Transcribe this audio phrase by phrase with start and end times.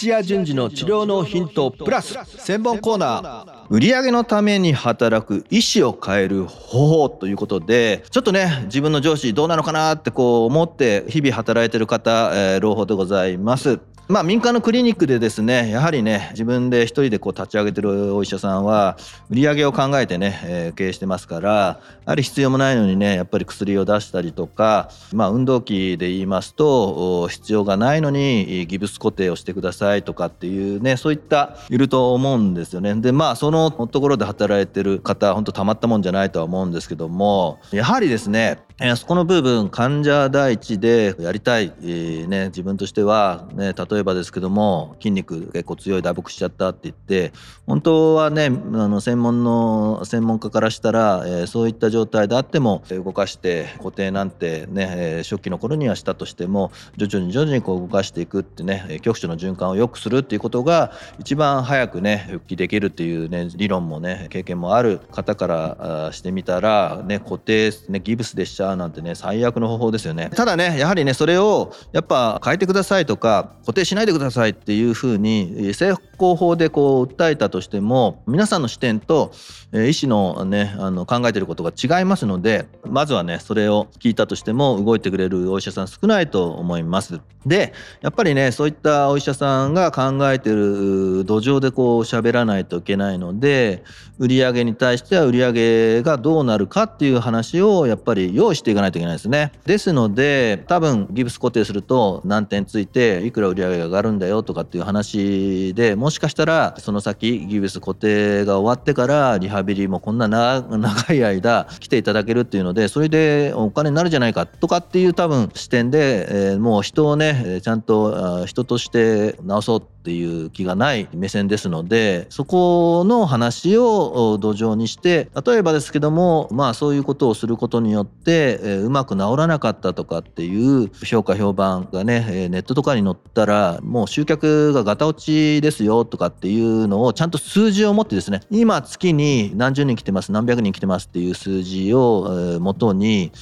[0.00, 13.78] 土屋順次の治療のヒントプラス専門コーナー売上のために働く意思を変える方法ということでちょっとね自分の上司どうなのかなってこう思って日々働いてる方、えー、朗報でございます。
[14.10, 18.98] まあ、民間のクリニックでですねやはりね自分で一人でこう立ち上げてるお医者さんは
[19.30, 32.96] 売り上げを考えてね、え、経営してますからやはり必要もないのにねやっぱり薬を出したりとか、まあ、運動器で言いますと必要がないのにギブス固定をしてくださいとかっていうねそういったいると思うんですよね。
[32.96, 47.32] でまあそのところで働いてる方本当たまったもんじゃないとは思うんですけどもやはりですねえそこの部分患者第一でやりたい、えー、ね、自分としては、ね、例えばですけども筋肉結構強い打撲しちゃったって言って
[47.66, 70.30] 本当はねあの専門の専門家からしたら、えー、そういった状態であっても動かして固定なんてね、えー、初期の頃にはしたとしても徐々に徐々にこう動かしていくってね局所の循環を良くするっていうことが一番早くね復帰できるっていうね理論もね経験もある方からしてみたらね固定ねギブスでしちゃうなんてね最悪の方法ですよね。
[70.34, 79.32] ただねやはりねそれをやっぱ変えてくださいとか固定しないでくださいっていうふうに成功法でこう訴えたとしても皆さんの視点と
[79.72, 93.82] 医師のねあの考えてることが違いますのでまずはねそれを聞いたとしても動いてくれるお医者さん少ないと思いますでやっぱりねそういったお医者さんが考えてる土壌でこう喋らないといけないので
[94.18, 99.52] 売上に対しては売上がどうなるかっていう話をやっぱり用意していかないといけないですね。
[99.64, 143.32] ですので多分ギブス固定すると何点ついていくら売り上げが上がるんだよとかっていう話でもしかしたらその先ギブス固定が終わってからリハビリもこんな長い間来ていただけるっていうのでそれでお金になるじゃないかとかっていう多分視点で、えー、もう人をねちゃんと人として治そうっていう気がない目線ですのでそこの話を土壌にして例えばですけどもまあそういうことをすることによってうまく治らなかったとかっていう評価評判がね、ネットとかに載ったらもう集客がガタ落ちですよとかっていうのをちゃんと数字を持ってですね今月に何十人来てます何百人来てますっていう数字をもとに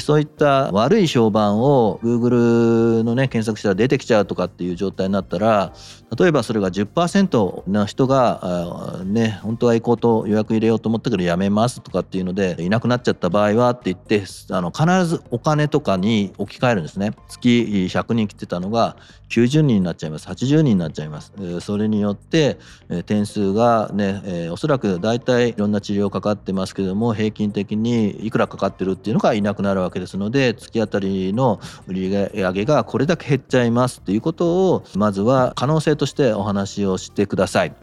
[0.00, 5.72] そういった悪い評判を Google のね検索したら出てきちゃうとかっていう状態になったら
[6.16, 17.12] 例えばそれが10%の人がね本当は行こうと予約入れようと思ったけどやめますとかっていうのでいなくなっちゃった場合はって言ってあの必ずお金とかに置き換えるんですね。
[17.28, 18.96] 月100人来てたのが
[19.28, 20.26] 90人になっちゃいます。
[20.28, 21.32] 80人になっちゃいます。
[21.60, 22.58] それによって
[23.04, 37.74] 点数がね、えー、おそらく大体いろんな治療かかってますけども平均的にいくらかかってるっていうのがいなくなるわけですので月当たりの売り上げがこれだけ減っちゃいますっていうことをまずは可能性としてお話をしてください。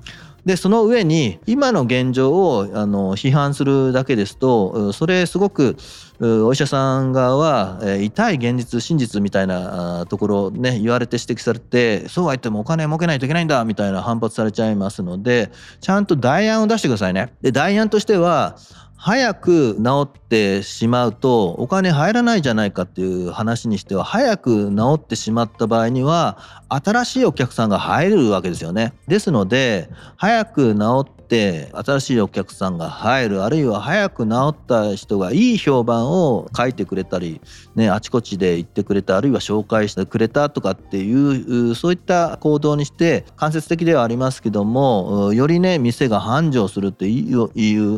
[0.45, 5.75] でその上に今の現状をあの批判するだけですとそれすごく
[6.19, 17.33] お医者さん側は痛い現実真実みたいなところね言われて指摘されてそうは言ってもお金儲けないといけないんだみたいな反発されちゃいますのでちゃんと代案を出してくださいね。
[17.41, 18.57] で代案としては
[18.97, 26.37] 早く治ってしまうとお金入らないじゃないかっていう話にしては早く治ってしまった場合には
[26.69, 28.93] 新しいお客さんが入るわけですよね。
[29.07, 37.41] ですので早く治って新しいお客さんが入るあるいは早く治った人がいい評判を書いてくれたり、
[37.75, 47.49] ね、あちこちで言ってくれたあるいは紹介してくれたとかっていうそういった行動にして間接的ではありますけどもよりね店が繁盛するっていう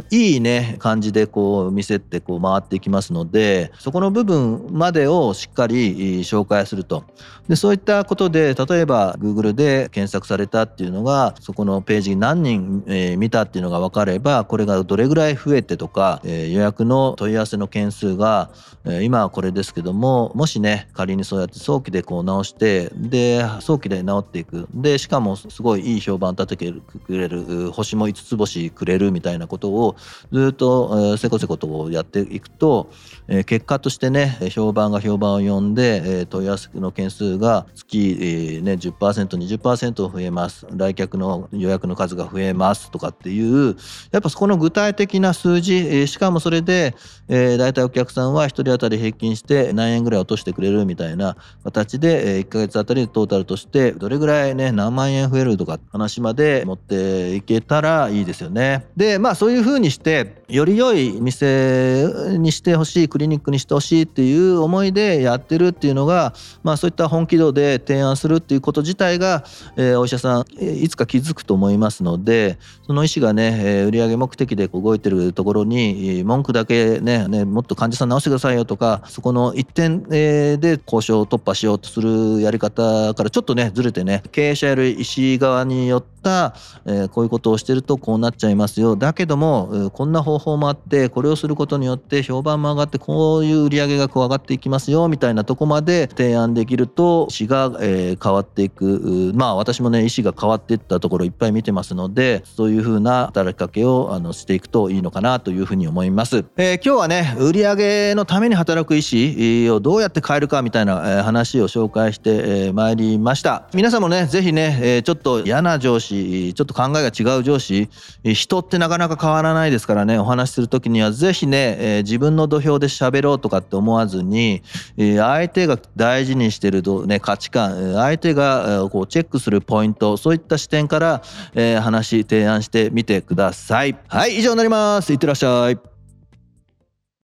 [0.10, 7.04] いいね感じでこう店ってこう回っていきますのでそこの部分までをしっかり紹介すると。
[7.48, 18.52] でそういったことで例えば Google で検索されたっていうのがそこのページに何人、え見たっていうのが分かればこれがどれぐらい増えてとか、えー、予約の問い合わせの件数が、
[18.86, 24.68] えー、今はこれですけどももしね仮にそうやって早期でこう直してで早期で治っていく。
[24.74, 26.74] でしかもすごいいい評判立てて
[27.06, 29.96] くれる星も5つ星くれるみたいなことを
[30.32, 32.90] ずっと、えー、せこせことやっていくと、
[33.28, 40.68] えー、結果としてね評判が評判を呼んで、えー、問い合わせの件数が月、えーね、10%20% 増えます。
[40.72, 43.76] 来客の予約の数が増えますとかかっていう
[44.12, 46.96] やっぱそこの具体的な数字、しかもそれで、
[47.28, 58.86] えー、大体お客さんは1人当たり平均して何円ぐらい落としてくれるみたいな形で、えー、1ヶ月あたりトータルとしてどれぐらいね何万円増えるとか話まで持っていけたらいいですよね。
[58.96, 66.34] でまあそういうふうにしてより良い店にしてほしいクリニックにしてほしいっていう思いでやってるっていうのが、
[66.64, 69.44] まあ、そういった本気度で提案するっていうこと自体が、
[69.76, 88.96] えー、お医者さんいつか気づくと思いますのでその医師がね、えー、売上目的で動いてるところに文句だけねねもっと患者さん治してくださいよとかそこの一点で交渉を突破しようとするやり方からちょっとねずれてね経営者やる医師側によってた、え、こういうことをしてるとこうなっちゃいますよ。
[88.96, 99.32] だけどもこんな方法もあってこれをすることによって評判も上がってこういう売り上げがこう上がっていきますよみたいなとこまで提案できると市が、え、変わっていく。
[99.36, 113.68] まあ私もね医師が変わっていったところいっぱい見てますのでそういうふうな働きかけをあのしていくといいのかなというふうに思います、えー、今日はね売上のために働く医師をどうやって変えるかみたいな話を紹介してまいりました。
[113.74, 116.17] 皆さんもねぜひねちょっと嫌な上司
[116.54, 117.90] ちょっと考えが違う上司
[118.24, 124.62] 人ってなかなか変わらないですからねお話しする時には是非ね、え、自分の土俵で喋ろうとかって思わずに、
[124.98, 131.22] え、相手が大事にしてる、ね、価値観相手がこうチェックするポイントそういった視点から、
[131.54, 133.98] え、話提案してみてください。
[134.08, 135.97] はい以上になりますいってらっしゃい。